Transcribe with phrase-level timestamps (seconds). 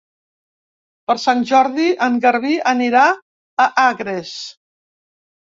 [1.11, 4.35] Per Sant Jordi en Garbí anirà a Agres.